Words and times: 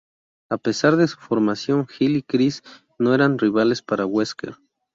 A 0.49 0.57
pesar 0.57 0.95
de 0.97 1.07
su 1.07 1.19
formación, 1.19 1.85
Jill 1.85 2.15
y 2.15 2.21
Chris 2.23 2.63
no 2.97 3.13
eran 3.13 3.37
rivales 3.37 3.83
para 3.83 4.03
Wesker. 4.07 4.55